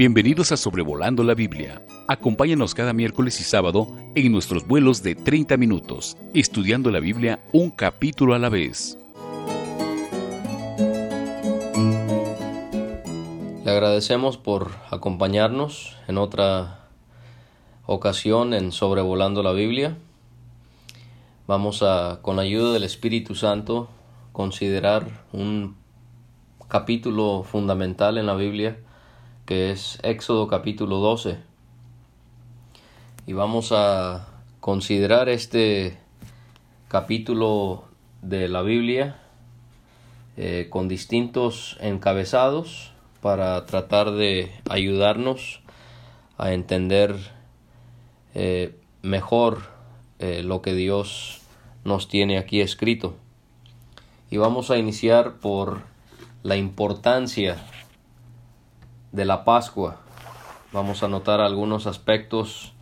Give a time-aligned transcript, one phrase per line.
[0.00, 1.82] Bienvenidos a Sobrevolando la Biblia.
[2.08, 7.70] Acompáñanos cada miércoles y sábado en nuestros vuelos de 30 minutos, estudiando la Biblia un
[7.70, 8.96] capítulo a la vez.
[13.62, 16.88] Le agradecemos por acompañarnos en otra
[17.84, 19.98] ocasión en Sobrevolando la Biblia.
[21.46, 23.90] Vamos a, con la ayuda del Espíritu Santo,
[24.32, 25.76] considerar un
[26.68, 28.78] capítulo fundamental en la Biblia
[29.50, 31.38] que es Éxodo capítulo 12.
[33.26, 34.28] Y vamos a
[34.60, 35.98] considerar este
[36.86, 37.82] capítulo
[38.22, 39.20] de la Biblia
[40.36, 42.92] eh, con distintos encabezados
[43.22, 45.62] para tratar de ayudarnos
[46.38, 47.16] a entender
[48.36, 49.62] eh, mejor
[50.20, 51.40] eh, lo que Dios
[51.82, 53.16] nos tiene aquí escrito.
[54.30, 55.80] Y vamos a iniciar por
[56.44, 57.56] la importancia
[59.12, 59.96] de la Pascua.
[60.72, 62.72] Vamos a notar algunos aspectos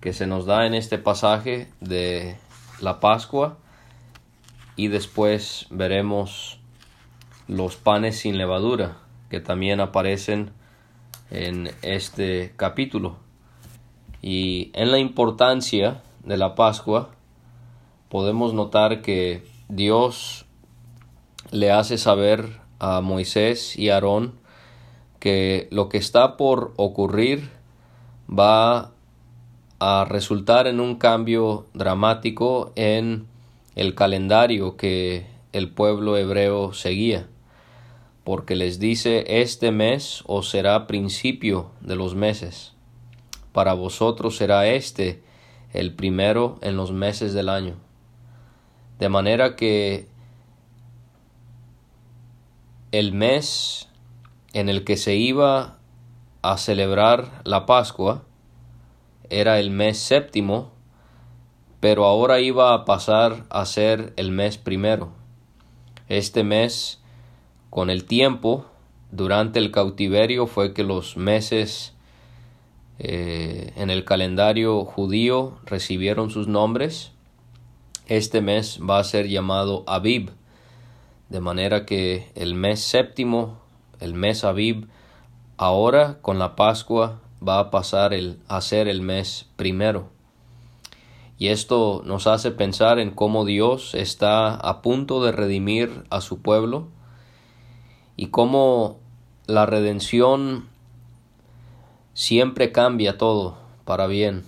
[0.00, 2.36] que se nos da en este pasaje de
[2.80, 3.58] la Pascua
[4.76, 6.58] y después veremos
[7.46, 8.96] los panes sin levadura
[9.28, 10.50] que también aparecen
[11.30, 13.16] en este capítulo.
[14.22, 17.10] Y en la importancia de la Pascua
[18.08, 20.46] podemos notar que Dios
[21.52, 24.39] le hace saber a Moisés y Aarón
[25.20, 27.50] que lo que está por ocurrir
[28.28, 28.92] va
[29.78, 33.26] a resultar en un cambio dramático en
[33.76, 37.28] el calendario que el pueblo hebreo seguía,
[38.24, 42.74] porque les dice este mes os será principio de los meses,
[43.52, 45.22] para vosotros será este
[45.72, 47.76] el primero en los meses del año.
[48.98, 50.08] De manera que
[52.92, 53.89] el mes
[54.52, 55.78] en el que se iba
[56.42, 58.24] a celebrar la Pascua
[59.28, 60.72] era el mes séptimo,
[61.78, 65.12] pero ahora iba a pasar a ser el mes primero.
[66.08, 67.00] Este mes,
[67.70, 68.66] con el tiempo,
[69.12, 71.94] durante el cautiverio, fue que los meses
[72.98, 77.12] eh, en el calendario judío recibieron sus nombres.
[78.08, 80.32] Este mes va a ser llamado Abib,
[81.28, 83.60] de manera que el mes séptimo
[84.00, 84.88] el mes Aviv,
[85.56, 90.08] ahora con la Pascua va a pasar el, a ser el mes primero.
[91.38, 96.42] Y esto nos hace pensar en cómo Dios está a punto de redimir a su
[96.42, 96.88] pueblo
[98.16, 98.98] y cómo
[99.46, 100.68] la redención
[102.12, 103.56] siempre cambia todo
[103.86, 104.44] para bien.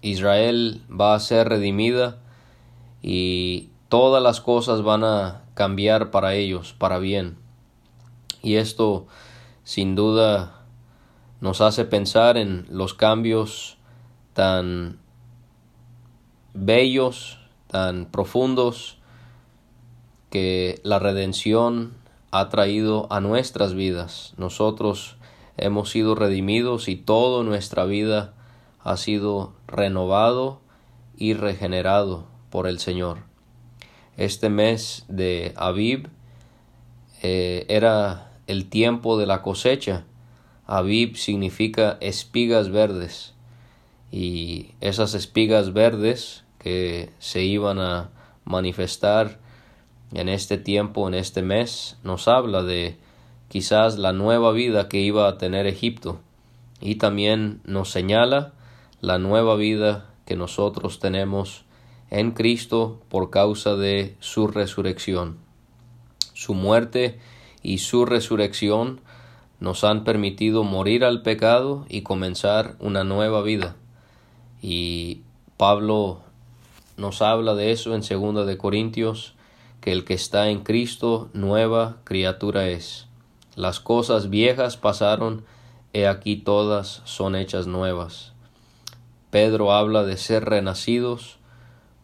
[0.00, 2.18] Israel va a ser redimida
[3.00, 7.41] y todas las cosas van a cambiar para ellos, para bien.
[8.42, 9.06] Y esto
[9.64, 10.62] sin duda
[11.40, 13.78] nos hace pensar en los cambios
[14.34, 14.98] tan
[16.54, 17.38] bellos,
[17.68, 18.98] tan profundos
[20.30, 21.94] que la redención
[22.30, 24.34] ha traído a nuestras vidas.
[24.36, 25.16] Nosotros
[25.56, 28.34] hemos sido redimidos y toda nuestra vida
[28.80, 30.60] ha sido renovado
[31.16, 33.18] y regenerado por el Señor.
[34.16, 36.08] Este mes de Aviv
[37.22, 40.04] eh, era el tiempo de la cosecha.
[40.66, 43.34] Aviv significa espigas verdes
[44.10, 48.10] y esas espigas verdes que se iban a
[48.44, 49.40] manifestar
[50.12, 52.98] en este tiempo, en este mes, nos habla de
[53.48, 56.20] quizás la nueva vida que iba a tener Egipto
[56.80, 58.52] y también nos señala
[59.00, 61.64] la nueva vida que nosotros tenemos
[62.10, 65.38] en Cristo por causa de su resurrección.
[66.34, 67.18] Su muerte
[67.62, 69.00] y su resurrección
[69.60, 73.76] nos han permitido morir al pecado y comenzar una nueva vida.
[74.60, 75.22] Y
[75.56, 76.20] Pablo
[76.96, 79.34] nos habla de eso en segunda de Corintios,
[79.80, 83.06] que el que está en Cristo nueva criatura es.
[83.54, 85.44] Las cosas viejas pasaron,
[85.92, 88.32] he aquí todas son hechas nuevas.
[89.30, 91.38] Pedro habla de ser renacidos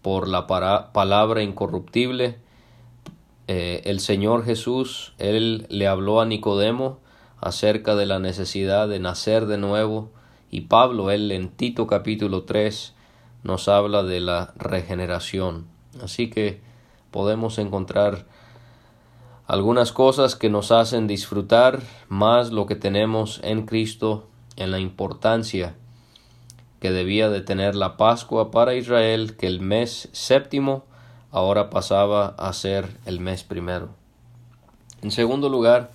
[0.03, 2.39] por la palabra incorruptible
[3.49, 7.01] eh, el Señor Jesús, Él le habló a Nicodemo
[7.41, 10.11] acerca de la necesidad de nacer de nuevo
[10.51, 12.95] y Pablo, él en Tito capítulo 3
[13.43, 15.67] nos habla de la regeneración.
[16.03, 16.61] Así que
[17.11, 18.27] podemos encontrar
[19.47, 25.75] algunas cosas que nos hacen disfrutar más lo que tenemos en Cristo en la importancia
[26.81, 30.85] que debía de tener la Pascua para Israel, que el mes séptimo
[31.31, 33.91] ahora pasaba a ser el mes primero.
[35.03, 35.91] En segundo lugar,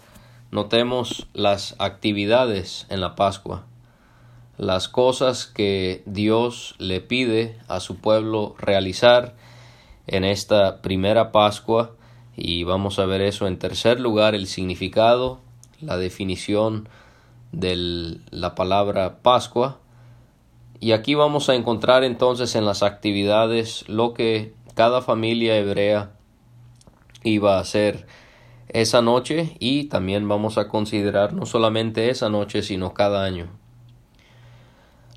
[0.52, 3.66] notemos las actividades en la Pascua,
[4.58, 9.36] las cosas que Dios le pide a su pueblo realizar
[10.08, 11.92] en esta primera Pascua
[12.36, 15.40] y vamos a ver eso en tercer lugar, el significado,
[15.82, 16.88] la definición
[17.52, 19.80] de la palabra Pascua.
[20.80, 26.12] Y aquí vamos a encontrar entonces en las actividades lo que cada familia hebrea
[27.24, 28.06] iba a hacer
[28.70, 33.48] esa noche y también vamos a considerar no solamente esa noche sino cada año.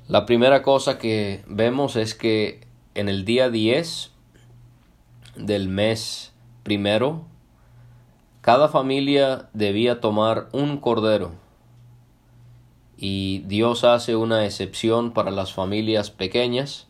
[0.07, 2.61] La primera cosa que vemos es que
[2.95, 4.11] en el día 10
[5.35, 6.33] del mes
[6.63, 7.25] primero,
[8.41, 11.33] cada familia debía tomar un cordero
[12.97, 16.87] y Dios hace una excepción para las familias pequeñas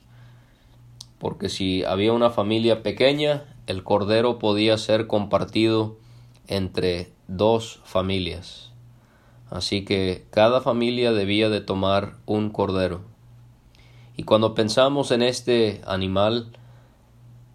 [1.19, 5.97] porque si había una familia pequeña el cordero podía ser compartido
[6.47, 8.71] entre dos familias.
[9.49, 13.01] Así que cada familia debía de tomar un cordero.
[14.15, 16.51] Y cuando pensamos en este animal,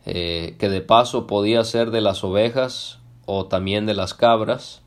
[0.05, 4.83] eh, que de paso podía ser de las ovejas o también de las cabras,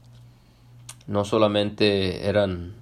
[1.07, 2.75] no solamente eran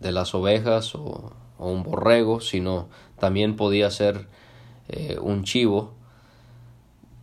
[0.00, 4.26] de las ovejas o, un borrego, sino también podía ser
[4.88, 5.94] eh, un chivo.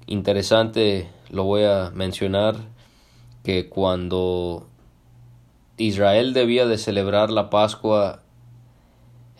[0.05, 2.55] Interesante, lo voy a mencionar,
[3.43, 4.67] que cuando
[5.77, 8.21] Israel debía de celebrar la Pascua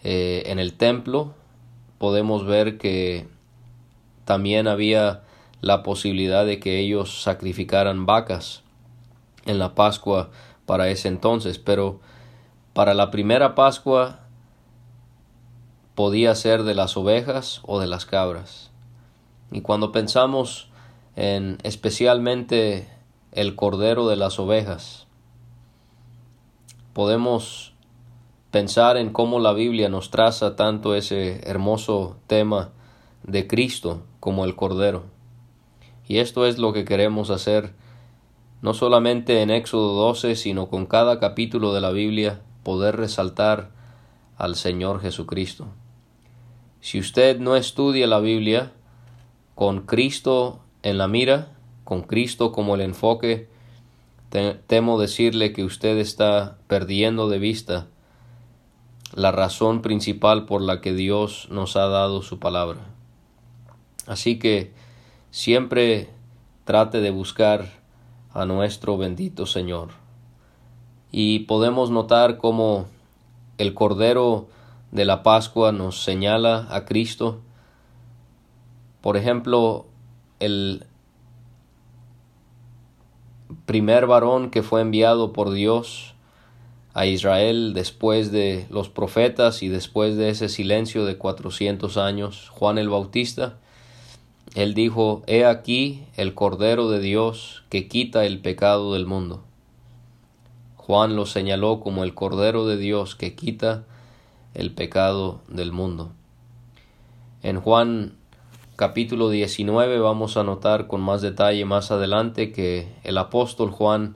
[0.03, 1.33] eh, en el templo,
[1.97, 3.27] podemos ver que
[4.25, 5.23] también había
[5.61, 8.63] la posibilidad de que ellos sacrificaran vacas
[9.45, 10.29] en la Pascua
[10.65, 11.99] para ese entonces, pero
[12.73, 14.22] para la primera Pascua
[15.95, 18.71] podía ser de las ovejas o de las cabras.
[19.51, 20.69] Y cuando pensamos
[21.15, 22.87] en especialmente
[23.31, 25.07] el cordero de las ovejas,
[26.93, 27.73] podemos
[28.51, 32.69] pensar en cómo la Biblia nos traza tanto ese hermoso tema
[33.23, 35.03] de Cristo como el cordero.
[36.07, 37.73] Y esto es lo que queremos hacer
[38.63, 43.71] no solamente en Éxodo 12, sino con cada capítulo de la Biblia, poder resaltar
[44.37, 45.67] al Señor Jesucristo.
[46.83, 48.73] Si usted no estudia la Biblia
[49.55, 51.47] con Cristo en la mira,
[51.85, 53.47] con Cristo como el enfoque,
[54.67, 57.87] temo decirle que usted está perdiendo de vista
[59.13, 62.81] la razón principal por la que Dios nos ha dado su palabra.
[64.05, 64.73] Así que
[65.31, 66.09] siempre
[66.65, 67.79] trate de buscar
[68.33, 69.91] a nuestro bendito Señor.
[71.13, 72.87] Y podemos notar cómo
[73.57, 74.49] el Cordero
[74.93, 77.41] de la Pascua nos señala a Cristo.
[79.01, 79.87] Por ejemplo,
[80.39, 80.85] el
[83.65, 86.13] primer varón que fue enviado por Dios
[86.93, 92.77] a Israel después de los profetas y después de ese silencio de cuatrocientos años, Juan
[92.77, 93.57] el Bautista,
[94.53, 99.43] él dijo, He aquí el Cordero de Dios que quita el pecado del mundo.
[100.75, 103.85] Juan lo señaló como el Cordero de Dios que quita
[104.53, 106.11] el pecado del mundo.
[107.41, 108.13] En Juan
[108.75, 114.15] capítulo 19 vamos a notar con más detalle más adelante que el apóstol Juan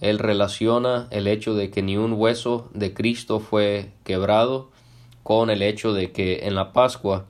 [0.00, 4.70] él relaciona el hecho de que ni un hueso de Cristo fue quebrado
[5.22, 7.26] con el hecho de que en la Pascua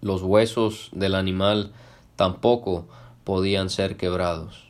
[0.00, 1.72] los huesos del animal
[2.16, 2.86] tampoco
[3.24, 4.64] podían ser quebrados.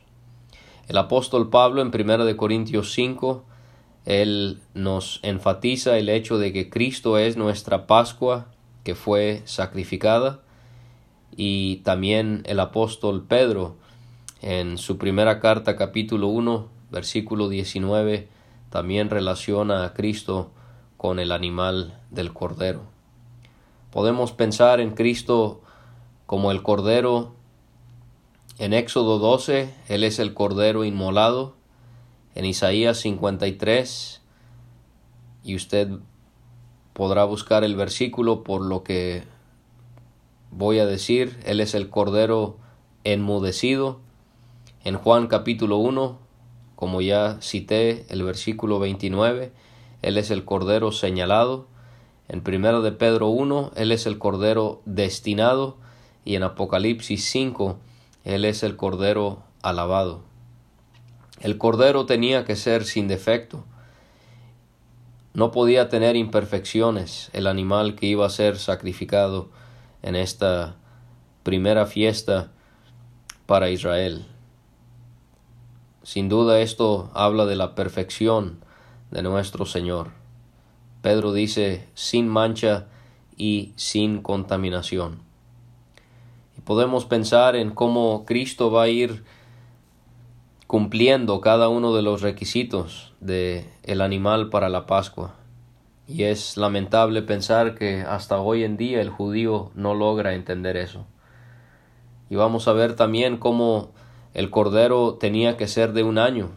[0.87, 3.43] El apóstol Pablo en 1 Corintios 5
[4.07, 8.47] él nos enfatiza el hecho de que Cristo es nuestra Pascua
[8.85, 10.39] que fue sacrificada
[11.35, 13.75] y también el apóstol Pedro
[14.41, 18.29] en su primera carta capítulo 1 versículo 19
[18.69, 20.51] también relaciona a Cristo
[20.95, 22.83] con el animal del cordero.
[23.91, 25.61] Podemos pensar en Cristo
[26.25, 27.33] como el cordero
[28.57, 31.56] en Éxodo 12, Él es el cordero inmolado
[32.37, 34.21] en Isaías 53
[35.43, 35.89] y usted
[36.93, 39.23] podrá buscar el versículo por lo que
[40.51, 42.57] voy a decir, Él es el cordero
[43.03, 44.01] enmudecido.
[44.83, 46.19] En Juan capítulo 1,
[46.75, 49.51] como ya cité el versículo 29,
[50.03, 51.65] Él es el cordero señalado.
[52.27, 55.77] En primero de Pedro 1, Él es el cordero destinado
[56.23, 57.79] y en Apocalipsis 5,
[58.25, 60.26] Él es el cordero alabado.
[61.39, 63.63] El cordero tenía que ser sin defecto.
[65.33, 69.49] No podía tener imperfecciones el animal que iba a ser sacrificado
[70.01, 70.75] en esta
[71.43, 72.51] primera fiesta
[73.45, 74.25] para Israel.
[76.01, 78.63] Sin duda esto habla de la perfección
[79.11, 80.11] de nuestro Señor.
[81.01, 82.87] Pedro dice sin mancha
[83.37, 85.19] y sin contaminación.
[86.57, 89.23] Y podemos pensar en cómo Cristo va a ir
[90.67, 95.35] cumpliendo cada uno de los requisitos de el animal para la Pascua.
[96.07, 101.05] Y es lamentable pensar que hasta hoy en día el judío no logra entender eso.
[102.29, 103.91] Y vamos a ver también cómo
[104.33, 106.51] el cordero tenía que ser de un año.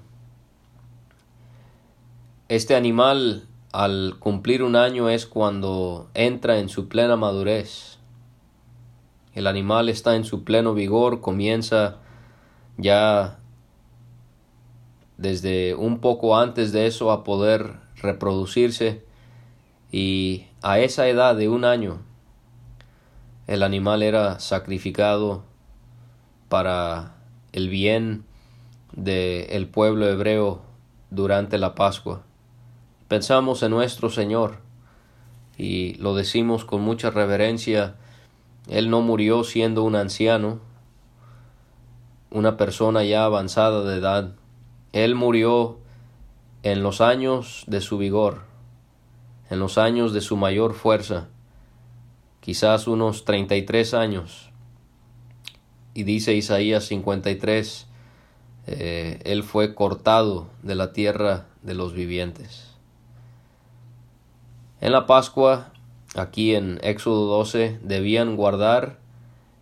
[2.49, 7.99] Este animal al cumplir un año es cuando entra en su plena madurez.
[9.35, 11.99] El animal está en su pleno vigor, comienza
[12.77, 13.40] ya
[15.21, 19.05] desde un poco antes de eso a poder reproducirse
[19.93, 22.01] y a esa edad de un año
[23.47, 25.43] el animal era sacrificado
[26.49, 27.17] para
[27.53, 28.25] el bien
[28.93, 30.63] del pueblo hebreo
[31.11, 32.23] durante la Pascua.
[33.09, 34.59] Pensamos en nuestro Señor
[35.59, 37.97] y lo decimos con mucha reverencia.
[38.69, 40.61] Él no murió siendo un anciano,
[42.31, 44.40] una persona ya avanzada de edad.
[44.93, 45.79] Él murió
[46.63, 48.43] en los años de su vigor,
[49.49, 51.29] en los años de su mayor fuerza,
[52.41, 54.51] quizás unos 33 años.
[55.95, 57.87] Y dice Isaías 53,
[58.67, 62.71] eh, Él fue cortado de la tierra de los vivientes.
[64.81, 65.73] En la Pascua,
[66.15, 68.99] aquí en Éxodo 12, debían guardar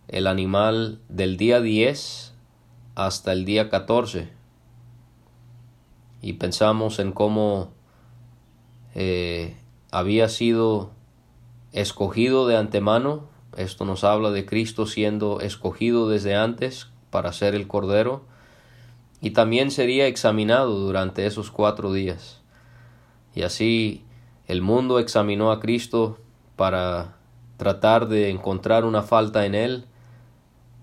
[0.07, 2.33] el animal del día 10
[2.95, 4.38] hasta el día 14.
[6.21, 7.71] Y pensamos en cómo
[8.95, 9.57] eh,
[9.91, 10.91] había sido
[11.71, 13.27] escogido de antemano.
[13.55, 18.23] Esto nos habla de Cristo siendo escogido desde antes para ser el Cordero.
[19.21, 22.41] Y también sería examinado durante esos cuatro días.
[23.35, 24.03] Y así
[24.47, 26.17] el mundo examinó a Cristo
[26.55, 27.17] para
[27.57, 29.85] tratar de encontrar una falta en Él.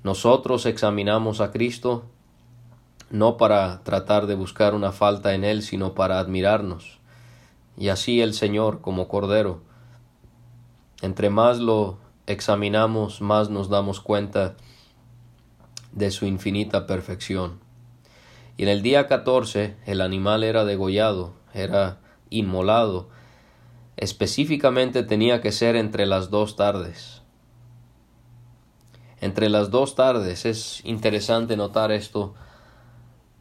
[0.04, 2.04] Nosotros examinamos a Cristo
[3.10, 6.98] no para tratar de buscar una falta en Él, sino para admirarnos.
[7.76, 9.60] Y así el Señor como Cordero.
[11.02, 14.56] Entre más lo examinamos, más nos damos cuenta
[15.92, 17.60] de su infinita perfección.
[18.56, 21.98] Y en el día 14 el animal era degollado, era
[22.30, 23.08] inmolado,
[23.96, 27.22] específicamente tenía que ser entre las dos tardes.
[29.20, 32.34] Entre las dos tardes es interesante notar esto.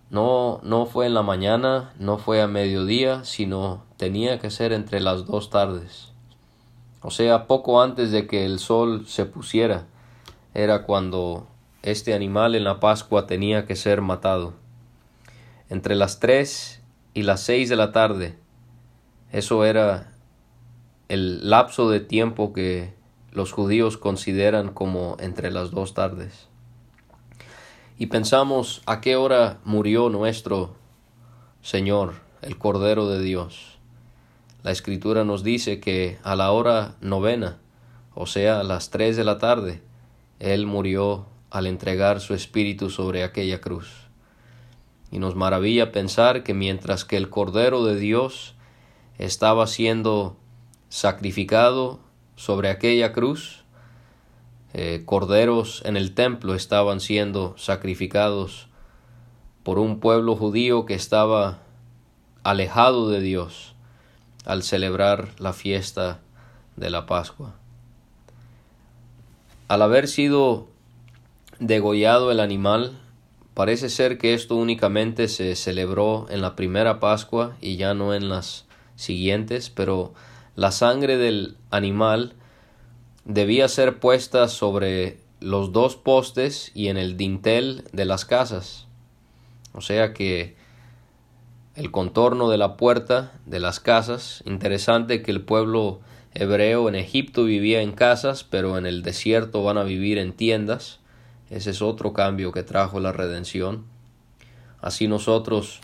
[0.10, 5.00] No, no fue en la mañana, no fue a mediodía, sino tenía que ser entre
[5.00, 6.14] las dos tardes.
[7.02, 9.86] O sea, poco antes de que el sol se pusiera,
[10.54, 11.48] era cuando
[11.82, 14.54] este animal en la Pascua tenía que ser matado.
[15.70, 16.82] Entre las tres
[17.14, 18.38] y las seis de la tarde,
[19.32, 20.14] eso era
[21.10, 22.94] el lapso de tiempo que
[23.32, 26.48] los judíos consideran como entre las dos tardes.
[27.98, 30.76] Y pensamos a qué hora murió nuestro
[31.62, 33.78] Señor, el Cordero de Dios.
[34.64, 37.58] La Escritura nos dice que a la hora novena,
[38.14, 39.82] o sea, a las tres de la tarde,
[40.40, 43.90] Él murió al entregar su espíritu sobre aquella cruz.
[45.10, 48.56] Y nos maravilla pensar que mientras que el Cordero de Dios
[49.18, 50.36] estaba siendo
[50.90, 52.00] sacrificado
[52.36, 53.65] sobre aquella cruz.
[54.78, 58.68] Eh, corderos en el templo estaban siendo sacrificados
[59.64, 61.60] por un pueblo judío que estaba
[62.44, 63.74] alejado de Dios
[64.44, 66.20] al celebrar la fiesta
[66.76, 67.56] de la Pascua.
[69.70, 70.68] Al haber sido
[71.60, 73.00] degollado el animal,
[73.54, 78.28] parece ser que esto únicamente se celebró en la primera Pascua y ya no en
[78.28, 78.66] las
[78.98, 80.14] siguientes, pero
[80.58, 82.34] la sangre del animal
[83.26, 88.88] debía ser puesta sobre los dos postes y en el dintel de las casas.
[89.74, 90.56] O sea que
[91.76, 96.00] el contorno de la puerta de las casas, interesante que el pueblo
[96.34, 101.00] hebreo en Egipto vivía en casas, pero en el desierto van a vivir en tiendas.
[101.50, 103.86] Ese es otro cambio que trajo la redención.
[104.80, 105.82] Así nosotros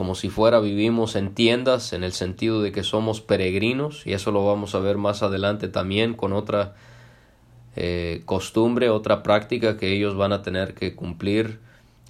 [0.00, 4.30] como si fuera vivimos en tiendas en el sentido de que somos peregrinos y eso
[4.30, 6.74] lo vamos a ver más adelante también con otra
[7.76, 11.60] eh, costumbre, otra práctica que ellos van a tener que cumplir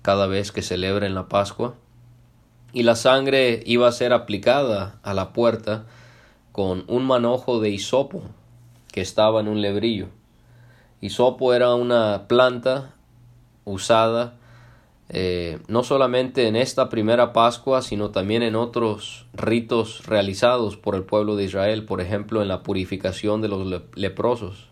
[0.03, 1.75] cada vez que celebren la Pascua.
[2.73, 5.87] Y la sangre iba a ser aplicada a la puerta
[6.53, 8.23] con un manojo de hisopo
[8.93, 10.11] que estaba en un lebrillo.
[11.01, 12.95] Hisopo era una planta
[13.65, 14.35] usada
[15.13, 21.03] eh, no solamente en esta primera Pascua, sino también en otros ritos realizados por el
[21.03, 24.69] pueblo de Israel, por ejemplo en la purificación de los leprosos.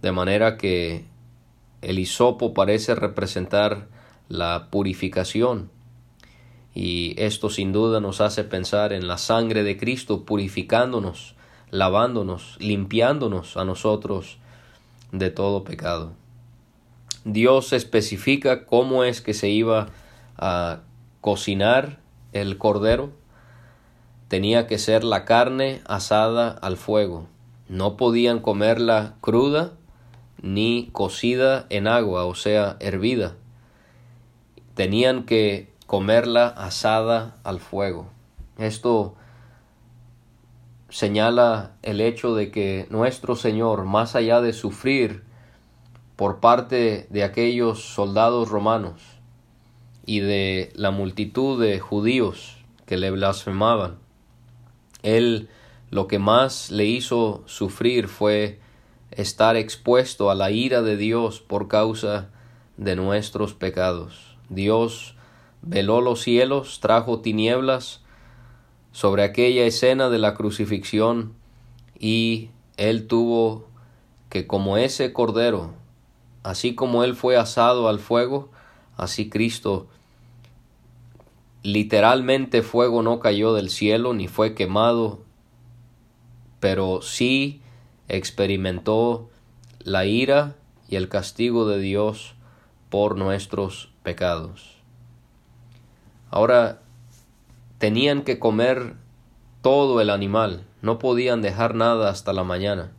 [0.00, 1.04] De manera que
[1.82, 3.88] el hisopo parece representar
[4.30, 5.70] la purificación
[6.74, 11.34] y esto sin duda nos hace pensar en la sangre de Cristo purificándonos,
[11.70, 14.38] lavándonos, limpiándonos a nosotros
[15.12, 16.19] de todo pecado.
[17.24, 19.88] Dios especifica cómo es que se iba
[20.38, 20.80] a
[21.20, 22.00] cocinar
[22.32, 23.10] el cordero.
[24.28, 27.26] Tenía que ser la carne asada al fuego.
[27.68, 29.72] No podían comerla cruda
[30.40, 33.36] ni cocida en agua, o sea, hervida.
[34.74, 38.08] Tenían que comerla asada al fuego.
[38.56, 39.14] Esto
[40.88, 45.29] señala el hecho de que nuestro Señor, más allá de sufrir
[46.20, 49.00] por parte de aquellos soldados romanos
[50.04, 53.98] y de la multitud de judíos que le blasfemaban,
[55.02, 55.48] Él
[55.88, 58.60] lo que más le hizo sufrir fue
[59.12, 62.28] estar expuesto a la ira de Dios por causa
[62.76, 64.36] de nuestros pecados.
[64.50, 65.16] Dios
[65.62, 68.02] veló los cielos, trajo tinieblas
[68.92, 71.32] sobre aquella escena de la crucifixión
[71.98, 73.70] y él tuvo
[74.28, 75.79] que como ese cordero,
[76.42, 78.50] así como él fue asado al fuego,
[78.96, 79.88] así Cristo
[81.62, 85.20] literalmente fuego no cayó del cielo ni fue quemado,
[86.58, 87.60] pero sí
[88.08, 89.28] experimentó
[89.80, 90.56] la ira
[90.88, 92.34] y el castigo de Dios
[92.88, 94.76] por nuestros pecados.
[96.30, 96.80] Ahora
[97.78, 98.94] tenían que comer
[99.62, 102.92] todo el animal, no podían dejar nada hasta la mañana.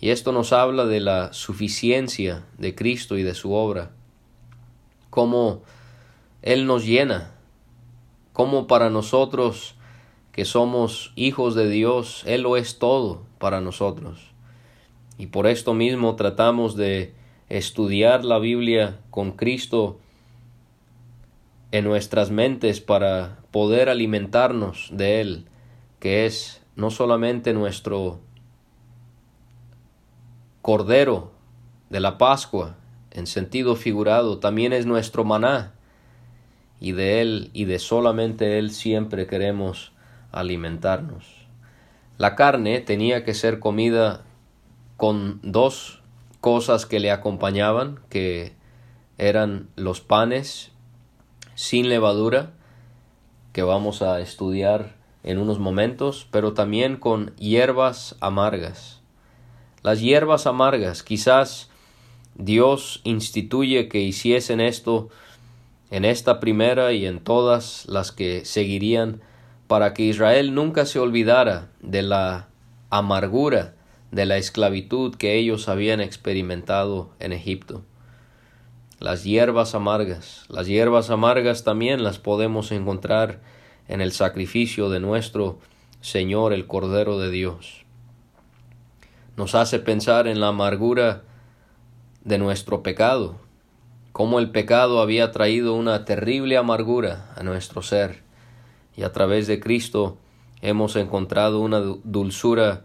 [0.00, 3.90] Y esto nos habla de la suficiencia de Cristo y de su obra,
[5.10, 5.62] cómo
[6.40, 7.34] Él nos llena,
[8.32, 9.74] cómo para nosotros
[10.32, 14.30] que somos hijos de Dios, Él lo es todo para nosotros.
[15.18, 17.12] Y por esto mismo tratamos de
[17.50, 19.98] estudiar la Biblia con Cristo
[21.72, 25.44] en nuestras mentes para poder alimentarnos de Él,
[25.98, 28.20] que es no solamente nuestro
[30.62, 31.32] Cordero
[31.88, 32.76] de la Pascua,
[33.10, 35.72] en sentido figurado, también es nuestro maná,
[36.80, 39.92] y de Él y de solamente Él siempre queremos
[40.32, 41.46] alimentarnos.
[42.18, 44.22] La carne tenía que ser comida
[44.96, 46.02] con dos
[46.40, 48.52] cosas que le acompañaban, que
[49.16, 50.72] eran los panes
[51.54, 52.52] sin levadura,
[53.52, 58.99] que vamos a estudiar en unos momentos, pero también con hierbas amargas.
[59.82, 61.70] Las hierbas amargas, quizás
[62.34, 65.08] Dios instituye que hiciesen esto
[65.90, 69.20] en esta primera y en todas las que seguirían,
[69.66, 72.48] para que Israel nunca se olvidara de la
[72.90, 73.74] amargura
[74.10, 77.84] de la esclavitud que ellos habían experimentado en Egipto
[79.00, 80.44] las hierbas amargas.
[80.48, 83.40] Las hierbas amargas también las podemos encontrar
[83.88, 85.58] en el sacrificio de nuestro
[86.02, 87.79] Señor el Cordero de Dios.
[89.40, 91.22] Nos hace pensar en la amargura
[92.24, 93.36] de nuestro pecado,
[94.12, 98.22] cómo el pecado había traído una terrible amargura a nuestro ser,
[98.98, 100.18] y a través de Cristo
[100.60, 102.82] hemos encontrado una dulzura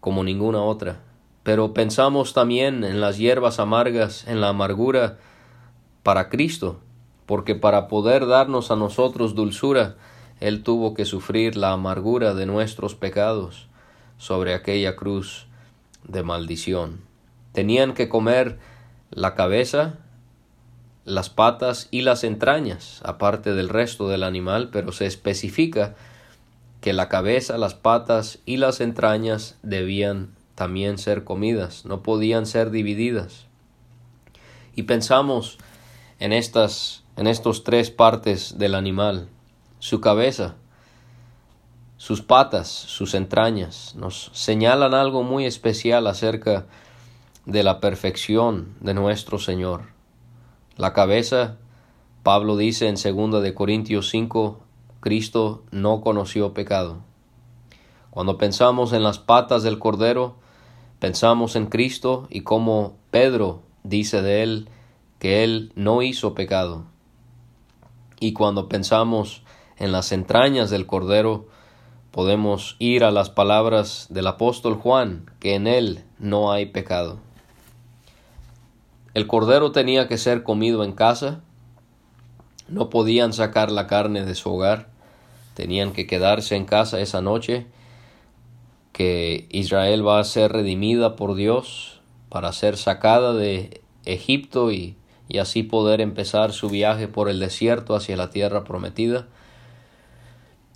[0.00, 1.00] como ninguna otra.
[1.42, 5.18] Pero pensamos también en las hierbas amargas, en la amargura
[6.02, 6.80] para Cristo,
[7.26, 9.96] porque para poder darnos a nosotros dulzura,
[10.40, 13.68] Él tuvo que sufrir la amargura de nuestros pecados
[14.16, 15.46] sobre aquella cruz
[16.06, 17.00] de maldición.
[17.52, 18.58] Tenían que comer
[19.10, 19.98] la cabeza,
[21.04, 25.94] las patas y las entrañas, aparte del resto del animal, pero se especifica
[26.80, 32.70] que la cabeza, las patas y las entrañas debían también ser comidas, no podían ser
[32.70, 33.46] divididas.
[34.74, 35.58] Y pensamos
[36.18, 39.28] en estas en estos tres partes del animal,
[39.78, 40.56] su cabeza,
[42.04, 46.66] sus patas, sus entrañas, nos señalan algo muy especial acerca
[47.46, 49.84] de la perfección de nuestro Señor.
[50.76, 51.56] La cabeza,
[52.22, 54.60] Pablo dice en 2 de Corintios 5,
[55.00, 56.98] Cristo no conoció pecado.
[58.10, 60.36] Cuando pensamos en las patas del Cordero,
[60.98, 64.68] pensamos en Cristo y como Pedro dice de él
[65.18, 66.84] que Él no hizo pecado.
[68.20, 69.42] Y cuando pensamos
[69.78, 71.46] en las entrañas del Cordero,
[72.14, 77.18] podemos ir a las palabras del apóstol Juan, que en Él no hay pecado.
[79.14, 81.40] El cordero tenía que ser comido en casa,
[82.68, 84.90] no podían sacar la carne de su hogar,
[85.54, 87.66] tenían que quedarse en casa esa noche,
[88.92, 94.94] que Israel va a ser redimida por Dios para ser sacada de Egipto y,
[95.28, 99.26] y así poder empezar su viaje por el desierto hacia la tierra prometida.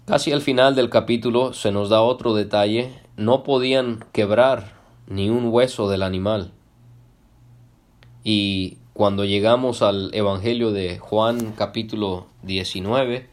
[0.09, 4.73] Casi al final del capítulo se nos da otro detalle, no podían quebrar
[5.07, 6.53] ni un hueso del animal.
[8.25, 13.29] Y cuando llegamos al Evangelio de Juan capítulo 19,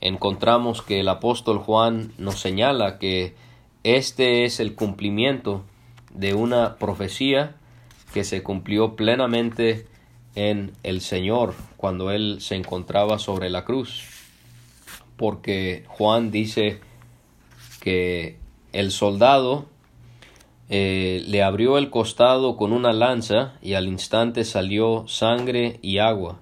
[0.00, 3.36] encontramos que el apóstol Juan nos señala que
[3.84, 5.62] este es el cumplimiento
[6.12, 7.54] de una profecía
[8.12, 9.86] que se cumplió plenamente
[10.34, 14.17] en el Señor cuando Él se encontraba sobre la cruz.
[15.18, 16.80] Porque Juan dice
[17.80, 18.38] que
[18.72, 19.66] el soldado
[20.70, 26.40] eh, le abrió el costado con una lanza y al instante salió sangre y agua.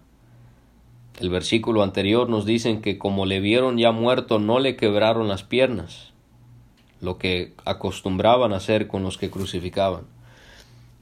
[1.18, 5.42] El versículo anterior nos dicen que como le vieron ya muerto no le quebraron las
[5.42, 6.12] piernas,
[7.00, 10.02] lo que acostumbraban a hacer con los que crucificaban.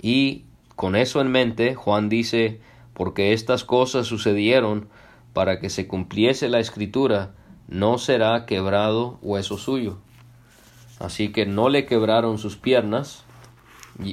[0.01, 0.45] Y
[0.77, 2.61] con eso en mente, Juan dice,
[2.93, 4.89] porque estas cosas sucedieron
[5.33, 7.35] para que se cumpliese la escritura,
[7.69, 9.99] no será quebrado hueso suyo.
[10.99, 13.25] Así que no le quebraron sus piernas,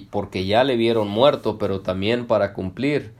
[0.10, 3.14] porque ya le vieron muerto, pero también para cumplir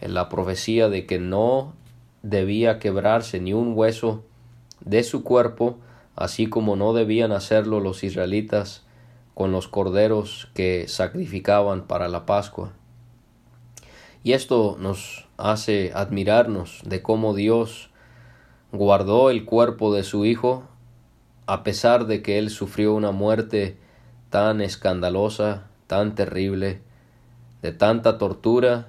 [0.00, 1.74] la profecía de que no
[2.22, 4.24] debía quebrarse ni un hueso
[4.80, 5.78] de su cuerpo,
[6.16, 8.84] así como no debían hacerlo los israelitas
[9.34, 12.72] con los corderos que sacrificaban para la Pascua.
[14.24, 17.90] Y esto nos hace admirarnos de cómo Dios
[18.72, 20.64] guardó el cuerpo de su Hijo
[21.46, 23.76] a pesar de que él sufrió una muerte
[24.30, 26.80] tan escandalosa, tan terrible,
[27.60, 28.88] de tanta tortura,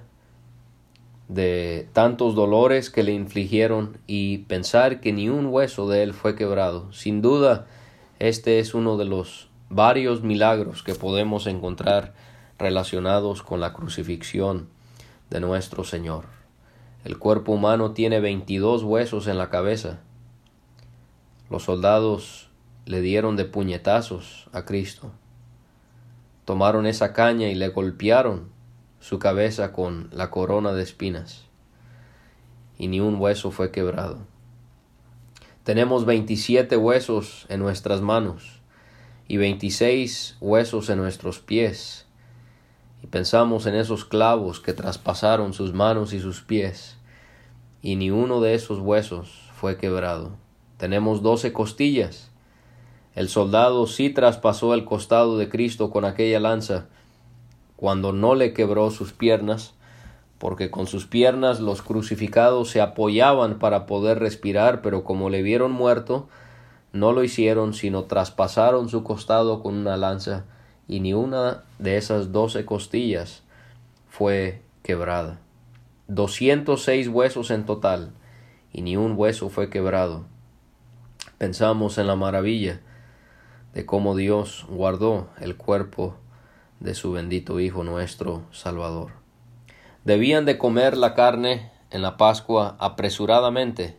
[1.27, 6.35] de tantos dolores que le infligieron y pensar que ni un hueso de él fue
[6.35, 6.91] quebrado.
[6.93, 7.67] Sin duda,
[8.19, 12.13] este es uno de los varios milagros que podemos encontrar
[12.59, 14.67] relacionados con la crucifixión
[15.29, 16.42] de nuestro Señor.
[17.03, 19.99] El cuerpo humano tiene veintidós huesos en la cabeza,
[21.49, 22.49] los soldados
[22.85, 25.11] le dieron de puñetazos a Cristo.
[26.45, 28.49] Tomaron esa caña y le golpearon
[28.99, 31.45] su cabeza con la corona de espinas,
[32.77, 34.19] y ni un hueso fue quebrado.
[35.63, 38.61] Tenemos veintisiete huesos en nuestras manos
[39.27, 42.02] y veintiséis huesos en nuestros pies,
[43.03, 46.97] y pensamos en esos clavos que traspasaron sus manos y sus pies,
[47.81, 50.31] y ni uno de esos huesos fue quebrado.
[50.77, 52.31] Tenemos doce costillas.
[53.13, 56.85] El soldado sí traspasó el costado de Cristo con aquella lanza,
[57.75, 59.73] cuando no le quebró sus piernas,
[60.39, 65.73] porque con sus piernas los crucificados se apoyaban para poder respirar, pero como le vieron
[65.73, 66.29] muerto,
[66.93, 70.45] no lo hicieron, sino traspasaron su costado con una lanza,
[70.87, 73.43] y ni una de esas doce costillas
[74.09, 75.39] fue quebrada.
[76.07, 78.11] Doscientos seis huesos en total,
[78.71, 80.25] y ni un hueso fue quebrado.
[81.37, 82.81] Pensamos en la maravilla
[83.73, 86.15] de cómo Dios guardó el cuerpo
[86.79, 89.11] de su bendito Hijo nuestro Salvador.
[90.03, 93.97] Debían de comer la carne en la Pascua apresuradamente,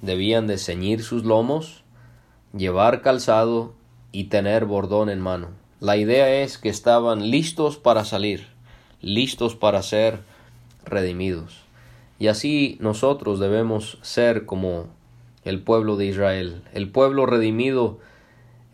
[0.00, 1.84] debían de ceñir sus lomos,
[2.54, 3.74] llevar calzado
[4.10, 5.48] y tener bordón en mano.
[5.80, 8.48] La idea es que estaban listos para salir,
[9.00, 10.18] listos para ser
[10.84, 11.60] redimidos.
[12.18, 14.86] Y así nosotros debemos ser como
[15.44, 16.62] el pueblo de Israel.
[16.74, 18.00] El pueblo redimido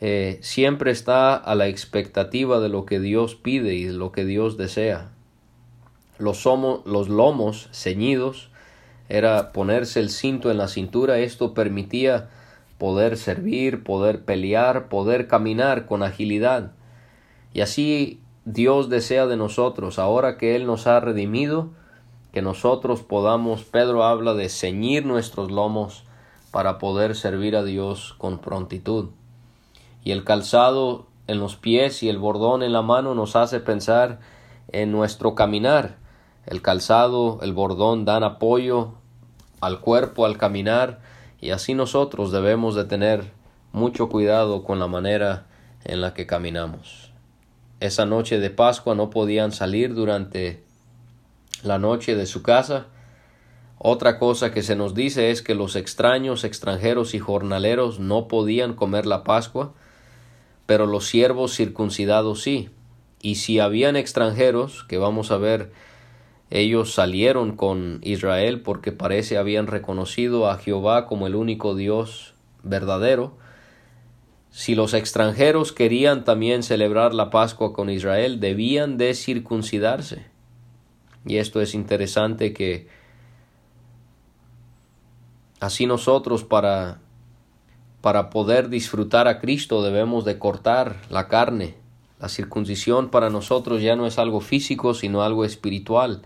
[0.01, 4.25] eh, siempre está a la expectativa de lo que Dios pide y de lo que
[4.25, 5.11] Dios desea.
[6.19, 8.49] Los, somos, los lomos ceñidos
[9.11, 11.19] era ponerse el cinto en la cintura.
[11.19, 12.31] Esto permitía
[12.79, 16.73] poder servir, poder pelear, poder caminar con agilidad.
[17.55, 21.71] Y así Dios desea de nosotros, ahora que Él nos ha redimido,
[22.33, 26.05] que nosotros podamos, Pedro habla de ceñir nuestros lomos,
[26.51, 29.09] para poder servir a Dios con prontitud.
[30.05, 34.21] Y el calzado en los pies y el bordón en la mano nos hace pensar
[34.69, 35.97] en nuestro caminar.
[36.47, 38.93] El calzado, el bordón dan apoyo
[39.61, 41.01] al cuerpo al caminar
[41.41, 43.33] y así nosotros debemos de tener
[43.73, 45.47] mucho cuidado con la manera
[45.85, 47.04] en la que caminamos.
[47.85, 50.63] Esa noche de Pascua no podían salir durante
[51.63, 52.87] la noche de su casa
[53.87, 58.73] otra cosa que se nos dice es que los extraños, extranjeros y jornaleros no podían
[58.73, 59.75] comer la Pascua,
[60.65, 62.71] pero los siervos circuncidados sí.
[63.21, 65.71] Y si habían extranjeros, que vamos a ver
[66.49, 73.37] ellos salieron con Israel porque parece habían reconocido a Jehová como el único Dios verdadero.
[74.57, 80.27] Si los extranjeros querían también celebrar la Pascua con Israel, debían de circuncidarse.
[81.27, 82.87] Y esto es interesante que
[85.59, 87.01] así nosotros para
[88.01, 91.75] para poder disfrutar a Cristo debemos de cortar la carne.
[92.21, 96.23] La circuncisión para nosotros ya no es algo físico, sino algo espiritual.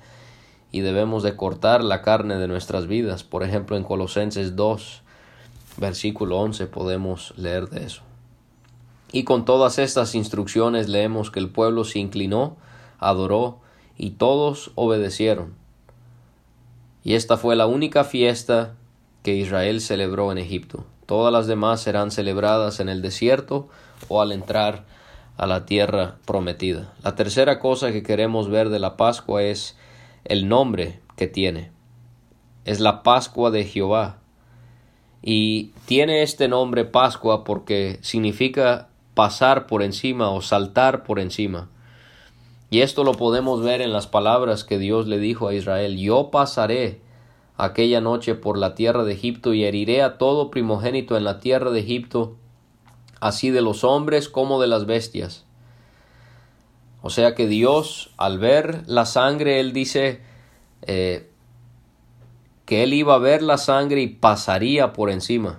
[0.70, 3.24] Y debemos de cortar la carne de nuestras vidas.
[3.24, 5.02] Por ejemplo, en Colosenses 2,
[5.78, 8.08] versículo 11 podemos leer de eso.
[9.12, 12.57] Y con todas estas instrucciones leemos que el pueblo se inclinó,
[12.99, 13.61] adoró,
[13.97, 15.55] y todos obedecieron.
[17.03, 18.75] Y esta fue la única fiesta
[19.23, 20.85] que Israel celebró en Egipto.
[21.07, 23.68] Todas las demás serán celebradas en el desierto
[24.09, 24.85] o al entrar
[25.38, 26.92] a la tierra prometida.
[27.03, 29.77] La tercera cosa que queremos ver de la Pascua es
[30.25, 31.71] el nombre que tiene.
[32.64, 34.18] Es la Pascua de Jehová.
[35.23, 41.68] Y tiene este nombre Pascua porque significa pasar por encima o saltar por encima.
[42.70, 46.31] Y esto lo podemos ver en las palabras que Dios le dijo a Israel, yo
[46.31, 47.00] pasaré
[47.57, 51.72] aquella noche por la tierra de Egipto y heriré a todo primogénito en la tierra
[51.72, 52.37] de Egipto,
[53.18, 55.44] así de los hombres como de las bestias.
[57.02, 60.22] O sea que Dios, al ver la sangre, Él dice
[60.83, 61.28] eh,
[62.66, 65.59] que Él iba a ver la sangre y pasaría por encima,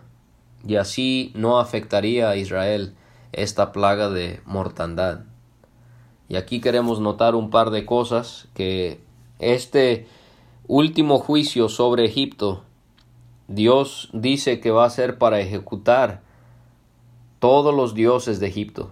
[0.66, 2.96] y así no afectaría a Israel
[3.32, 5.22] esta plaga de mortandad.
[6.28, 9.02] Y aquí queremos notar un par de cosas que
[9.40, 10.08] este
[10.68, 12.64] último juicio sobre Egipto,
[13.48, 16.22] Dios dice que va a ser para ejecutar
[17.40, 18.92] todos los dioses de Egipto.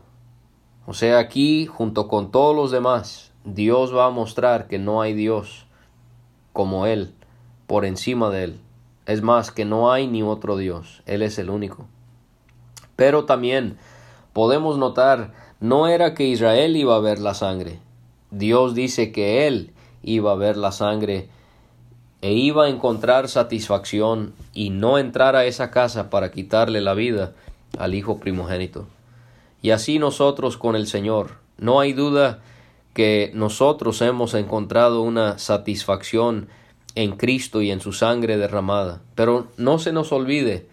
[0.87, 5.13] O sea, aquí, junto con todos los demás, Dios va a mostrar que no hay
[5.13, 5.67] Dios
[6.53, 7.13] como Él,
[7.67, 8.59] por encima de Él.
[9.05, 11.85] Es más, que no hay ni otro Dios, Él es el único.
[12.95, 13.77] Pero también
[14.37, 17.79] podemos notar, no era que Israel iba a ver la sangre.
[18.29, 19.71] Dios dice que Él
[20.03, 21.27] iba a ver la sangre
[22.21, 27.33] e iba a encontrar satisfacción y no entrar a esa casa para quitarle la vida
[27.79, 28.85] al hijo primogénito.
[29.63, 31.39] Y así nosotros con el Señor.
[31.57, 32.43] No hay duda
[32.93, 36.47] que nosotros hemos encontrado una satisfacción
[36.93, 39.01] en Cristo y en su sangre derramada.
[39.15, 40.67] Pero no se nos olvide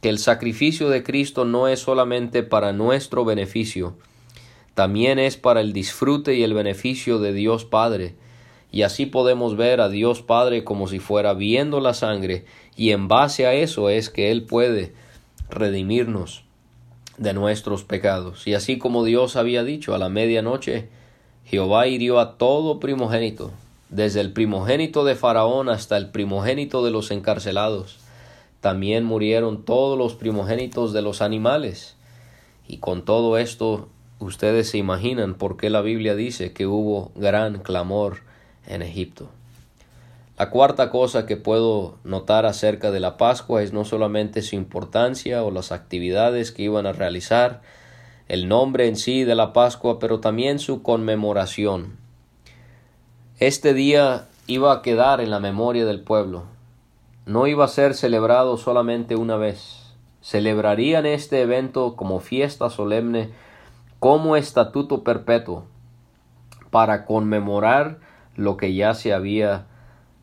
[0.00, 3.96] que el sacrificio de Cristo no es solamente para nuestro beneficio,
[4.74, 8.14] también es para el disfrute y el beneficio de Dios Padre,
[8.72, 12.44] y así podemos ver a Dios Padre como si fuera viendo la sangre
[12.76, 14.94] y en base a eso es que Él puede
[15.48, 16.44] redimirnos
[17.18, 18.46] de nuestros pecados.
[18.46, 20.88] Y así como Dios había dicho a la medianoche,
[21.44, 23.50] Jehová hirió a todo primogénito,
[23.88, 27.98] desde el primogénito de Faraón hasta el primogénito de los encarcelados.
[28.60, 31.96] También murieron todos los primogénitos de los animales.
[32.66, 37.60] Y con todo esto, ustedes se imaginan por qué la Biblia dice que hubo gran
[37.60, 38.18] clamor
[38.66, 39.28] en Egipto.
[40.38, 45.42] La cuarta cosa que puedo notar acerca de la Pascua es no solamente su importancia
[45.42, 47.60] o las actividades que iban a realizar,
[48.26, 51.98] el nombre en sí de la Pascua, pero también su conmemoración.
[53.38, 56.44] Este día iba a quedar en la memoria del pueblo.
[57.30, 59.94] No iba a ser celebrado solamente una vez.
[60.20, 63.30] Celebrarían este evento como fiesta solemne,
[64.00, 65.62] como estatuto perpetuo,
[66.70, 68.00] para conmemorar
[68.34, 69.66] lo que ya se había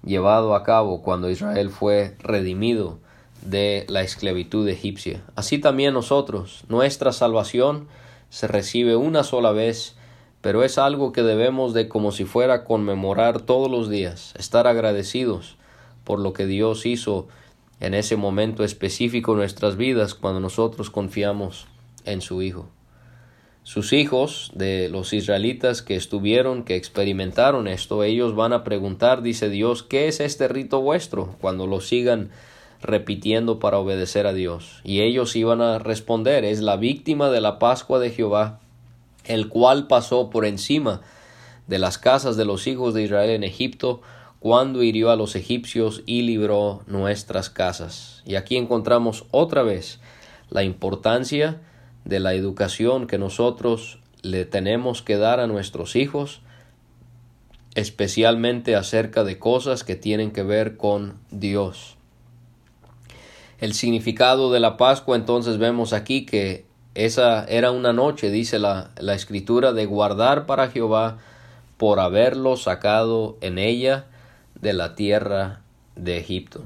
[0.04, 3.00] llevado a cabo cuando Israel fue redimido
[3.42, 5.24] de la esclavitud egipcia.
[5.38, 7.88] Así también nosotros, nuestra salvación
[8.30, 9.96] se recibe una sola vez,
[10.42, 15.58] pero es algo que debemos de como si fuera conmemorar todos los días, estar agradecidos
[16.08, 17.28] por lo que Dios hizo
[17.82, 21.68] en ese momento específico en nuestras vidas cuando nosotros confiamos
[22.06, 22.70] en su Hijo
[23.68, 29.50] sus hijos de los israelitas que estuvieron, que experimentaron esto, ellos van a preguntar, dice
[29.50, 31.36] Dios, ¿qué es este rito vuestro?
[31.42, 32.30] cuando lo sigan
[32.82, 34.80] repitiendo para obedecer a Dios.
[34.86, 38.62] Y ellos iban a responder, es la víctima de la Pascua de Jehová,
[39.26, 41.02] el cual pasó por encima
[41.68, 44.00] de las casas de los hijos de Israel en Egipto,
[44.40, 48.22] cuando hirió a los egipcios y libró nuestras casas.
[48.26, 50.00] Y aquí encontramos otra vez
[50.50, 51.62] la importancia
[52.06, 56.42] de la educación que nosotros le tenemos que dar a nuestros hijos,
[57.76, 61.98] especialmente acerca de cosas que tienen que ver con Dios.
[63.60, 68.92] El significado de la Pascua entonces vemos aquí que esa era una noche, dice la,
[69.14, 71.18] escritura, de guardar para Jehová
[71.78, 74.06] por haberlo sacado en ella
[74.62, 75.62] de la tierra
[75.96, 76.64] de Egipto.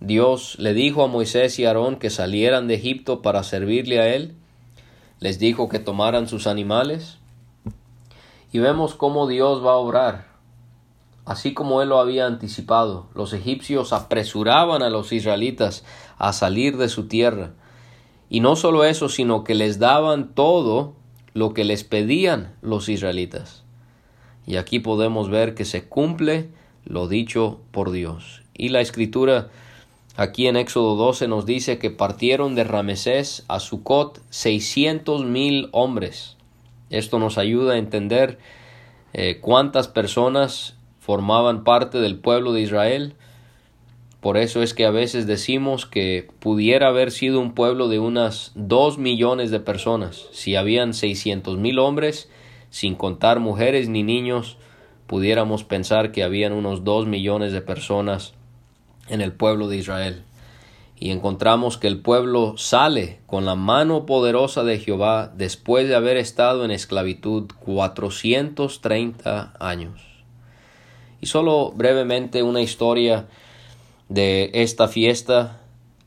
[0.00, 4.34] Dios le dijo a Moisés y Aarón que salieran de Egipto para servirle a él.
[5.20, 7.18] Les dijo que tomaran sus animales.
[8.52, 10.28] Y vemos cómo Dios va a obrar.
[11.24, 15.84] Así como él lo había anticipado, los egipcios apresuraban a los israelitas
[16.16, 17.50] a salir de su tierra.
[18.30, 20.94] Y no solo eso, sino que les daban todo
[21.34, 23.64] lo que les pedían los israelitas.
[24.46, 26.48] Y aquí podemos ver que se cumple
[26.84, 28.42] lo dicho por Dios.
[28.54, 29.48] Y la escritura
[30.18, 36.36] Aquí en Éxodo 12 nos dice que partieron de Ramesés a Sucot seiscientos mil hombres.
[36.90, 38.40] Esto nos ayuda a entender
[39.12, 43.14] eh, cuántas personas formaban parte del pueblo de Israel.
[44.20, 48.50] Por eso es que a veces decimos que pudiera haber sido un pueblo de unas
[48.56, 50.26] dos millones de personas.
[50.32, 52.28] Si habían seiscientos mil hombres,
[52.70, 54.56] sin contar mujeres ni niños,
[55.08, 58.34] pudiéramos pensar que habían unos dos millones de personas
[59.08, 60.22] en el pueblo de Israel.
[61.00, 66.18] Y encontramos que el pueblo sale con la mano poderosa de Jehová después de haber
[66.18, 70.02] estado en esclavitud 430 años.
[71.20, 73.28] Y solo brevemente una historia
[74.08, 75.60] de esta fiesta.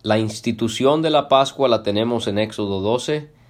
[0.03, 3.40] La institución de la Pascua la tenemos en Éxodo 12.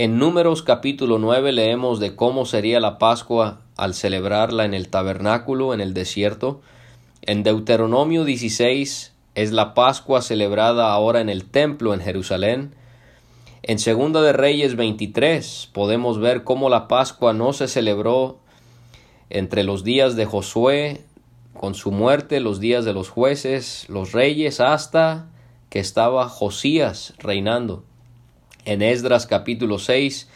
[0.00, 5.74] En Números capítulo 9 leemos de cómo sería la Pascua al celebrarla en el tabernáculo
[5.74, 6.60] en el desierto.
[7.22, 12.76] En Deuteronomio 16 es la Pascua celebrada ahora en el templo en Jerusalén.
[13.64, 18.38] En Segunda de Reyes 23 podemos ver cómo la Pascua no se celebró
[19.30, 21.02] entre los días de Josué
[21.54, 25.26] con su muerte, los días de los jueces, los reyes, hasta
[25.70, 27.82] que estaba Josías reinando.
[28.68, 30.28] En Esdras capítulo 6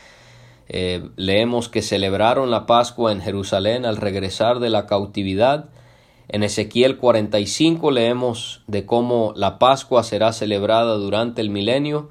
[0.71, 5.69] eh, leemos que celebraron la Pascua en Jerusalén al regresar de la cautividad
[6.31, 12.09] en Ezequiel 45 leemos de cómo la Pascua será celebrada durante el milenio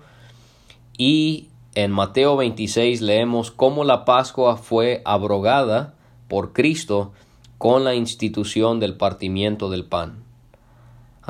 [0.96, 5.96] y en Mateo 26 leemos cómo la Pascua fue abrogada
[6.28, 7.14] por Cristo
[7.58, 10.24] con la institución del partimiento del pan.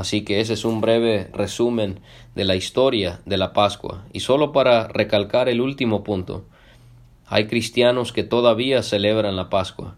[0.02, 2.00] Así que ese es un breve resumen
[2.34, 4.04] de la historia de la Pascua.
[4.12, 6.44] Y solo para recalcar el último punto,
[7.28, 9.94] hay cristianos que todavía celebran la Pascua.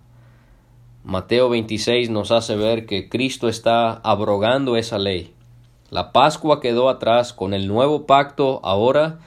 [1.06, 5.34] Mateo 26 nos hace ver que Cristo está abrogando esa ley.
[5.90, 9.20] La Pascua quedó atrás con el nuevo pacto ahora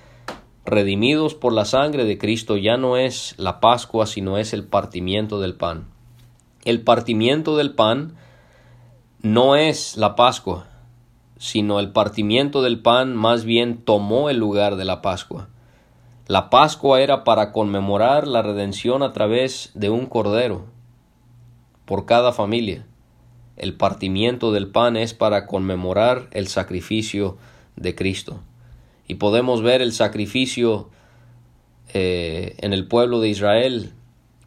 [0.66, 5.40] redimidos por la sangre de Cristo ya no es la Pascua sino es el partimiento
[5.40, 5.86] del pan.
[6.66, 8.16] El partimiento del pan
[9.32, 10.68] no es la Pascua,
[11.36, 15.48] sino el partimiento del pan más bien tomó el lugar de la Pascua.
[16.28, 20.66] La Pascua era para conmemorar la redención a través de un cordero,
[21.86, 22.86] por cada familia.
[23.56, 27.36] El partimiento del pan es para conmemorar el sacrificio
[27.74, 28.40] de Cristo.
[29.08, 30.88] Y podemos ver el sacrificio
[31.92, 33.92] eh, en el pueblo de Israel,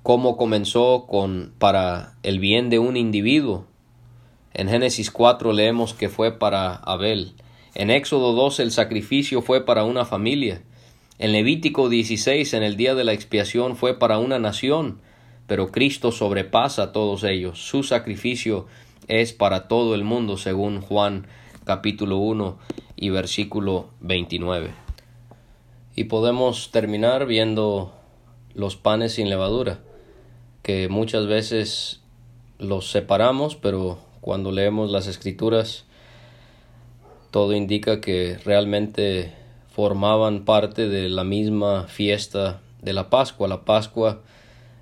[0.03, 3.65] cómo comenzó con para el bien de un individuo.
[4.59, 7.31] En Génesis 4 leemos que fue para Abel.
[7.75, 10.61] En Éxodo 12 el sacrificio fue para una familia.
[11.17, 14.99] En Levítico 16 en el día de la expiación fue para una nación
[15.47, 17.57] pero Cristo sobrepasa a todos ellos.
[17.57, 18.67] Su sacrificio
[19.07, 21.25] es para todo el mundo, según Juan
[21.63, 22.59] capítulo 1
[22.97, 24.71] y versículo 29.
[25.95, 27.93] Y podemos terminar viendo
[28.53, 29.79] los panes sin levadura,
[30.63, 32.01] que muchas veces
[32.57, 35.85] los separamos, pero cuando leemos las escrituras
[37.31, 39.31] todo indica que realmente
[39.71, 43.47] formaban parte de la misma fiesta de la Pascua.
[43.47, 44.21] La Pascua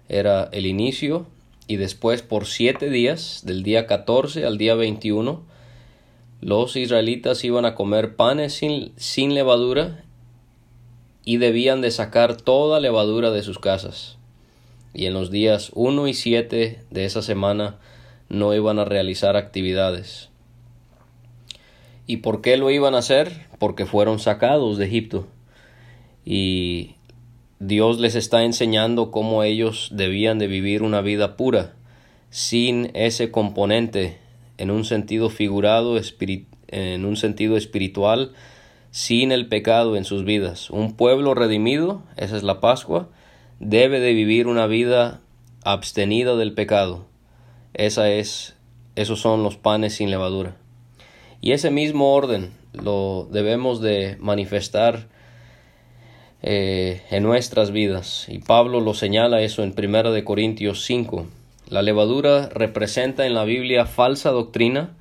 [0.08, 1.26] era el inicio
[1.68, 5.44] y después por siete días, del día 14 al día 21,
[6.40, 10.04] los israelitas iban a comer panes sin, sin levadura
[11.26, 14.18] y debían de sacar toda levadura de sus casas.
[14.94, 17.78] Y en los días 1 y 7 de esa semana
[18.30, 20.30] no iban a realizar actividades.
[22.06, 23.48] ¿Y por qué lo iban a hacer?
[23.60, 25.28] Porque fueron sacados de Egipto.
[26.24, 26.96] Y
[27.60, 31.74] Dios les está enseñando cómo ellos debían de vivir una vida pura,
[32.30, 34.20] sin ese componente,
[34.58, 36.00] en un sentido figurado,
[36.68, 38.34] en un sentido espiritual,
[38.92, 40.70] sin el pecado en sus vidas.
[40.70, 43.10] Un pueblo redimido, esa es la Pascua,
[43.60, 45.22] debe de vivir una vida
[45.64, 47.06] abstenida del pecado.
[47.78, 48.56] Esa es,
[48.96, 50.58] esos son los panes sin levadura.
[51.42, 55.08] Y ese mismo orden lo debemos de manifestar
[56.42, 58.26] eh, en nuestras vidas.
[58.30, 61.28] Y Pablo lo señala eso en 1 de Corintios 5.
[61.70, 64.96] La levadura representa en la Biblia falsa doctrina,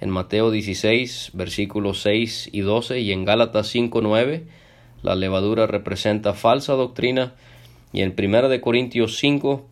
[0.00, 4.44] en Mateo 16, versículos 6 y 12, y en Gálatas 5, 9,
[5.02, 7.34] la levadura representa falsa doctrina,
[7.92, 9.66] y en 1 Corintios 5,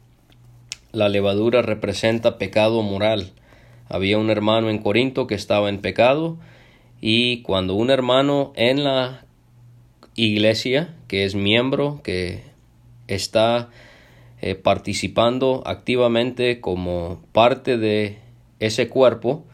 [0.92, 3.32] la levadura representa pecado moral.
[3.88, 6.38] Había un hermano en Corinto que estaba en pecado,
[7.00, 9.24] y cuando un hermano en la
[10.14, 12.42] iglesia, que es miembro, que
[13.06, 13.70] está
[14.40, 18.18] eh, participando activamente como parte de
[18.58, 19.44] ese cuerpo,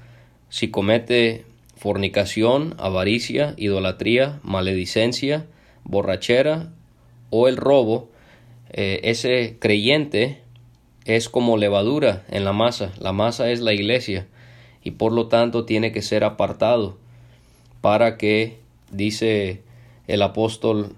[0.49, 1.45] si comete
[1.77, 5.47] fornicación, avaricia, idolatría, maledicencia,
[5.85, 6.73] borrachera
[7.31, 8.09] o el robo,
[8.71, 10.44] eh, ese creyente
[11.05, 12.93] es como levadura en la masa.
[12.99, 14.27] La masa es la iglesia
[14.83, 16.97] y por lo tanto tiene que ser apartado
[17.81, 18.59] para que,
[18.91, 19.63] dice
[20.07, 20.95] el apóstol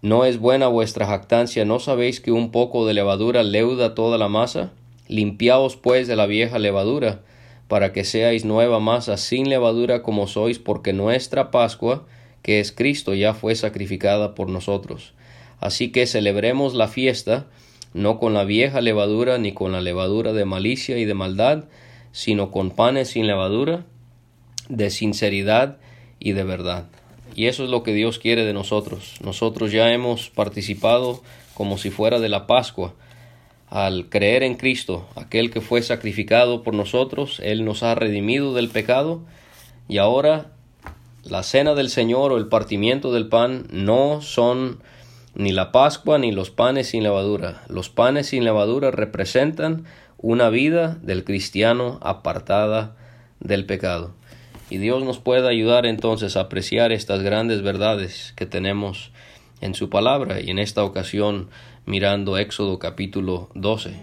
[0.00, 1.64] ¿No es buena vuestra jactancia?
[1.64, 4.70] ¿No sabéis que un poco de levadura leuda toda la masa?
[5.08, 7.22] Limpiaos pues de la vieja levadura,
[7.66, 12.06] para que seáis nueva masa sin levadura como sois, porque nuestra Pascua,
[12.42, 15.14] que es Cristo, ya fue sacrificada por nosotros.
[15.58, 17.46] Así que celebremos la fiesta,
[17.94, 21.64] no con la vieja levadura, ni con la levadura de malicia y de maldad,
[22.12, 23.84] sino con panes sin levadura,
[24.68, 25.78] de sinceridad
[26.18, 26.86] y de verdad.
[27.34, 29.14] Y eso es lo que Dios quiere de nosotros.
[29.22, 31.22] Nosotros ya hemos participado
[31.54, 32.94] como si fuera de la Pascua.
[33.68, 38.68] Al creer en Cristo, aquel que fue sacrificado por nosotros, Él nos ha redimido del
[38.68, 39.22] pecado
[39.88, 40.52] y ahora
[41.24, 44.80] la cena del Señor o el partimiento del pan no son
[45.38, 47.62] ni la Pascua ni los panes sin levadura.
[47.68, 49.84] Los panes sin levadura representan
[50.18, 52.96] una vida del cristiano apartada
[53.38, 54.14] del pecado.
[54.68, 59.12] Y Dios nos puede ayudar entonces a apreciar estas grandes verdades que tenemos
[59.60, 61.48] en su palabra y en esta ocasión
[61.86, 63.94] mirando Éxodo capítulo 12.